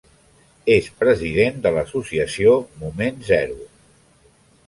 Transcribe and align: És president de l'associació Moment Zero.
És 0.75 0.87
president 1.01 1.59
de 1.65 1.73
l'associació 1.75 2.55
Moment 2.85 3.23
Zero. 3.29 3.59